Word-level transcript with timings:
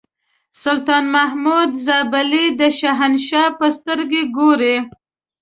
سلطان 0.61 1.05
محمود 1.15 1.71
زابلي 1.85 2.45
د 2.59 2.61
شهنشاه 2.79 3.49
په 3.59 3.67
سترګه 3.77 4.21
ګوري. 4.37 4.75